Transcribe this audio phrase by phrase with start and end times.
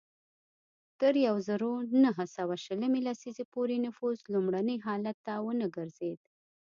[0.99, 6.19] تر یوه زرو نهه سوه شلمې لسیزې پورې نفوس لومړني حالت ته ونه ګرځېد.